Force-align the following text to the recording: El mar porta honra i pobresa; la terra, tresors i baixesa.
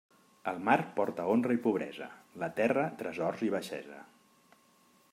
El 0.51 0.55
mar 0.69 0.77
porta 0.95 1.25
honra 1.33 1.57
i 1.59 1.61
pobresa; 1.67 2.09
la 2.45 2.51
terra, 2.63 2.89
tresors 3.03 3.47
i 3.49 3.55
baixesa. 3.59 4.03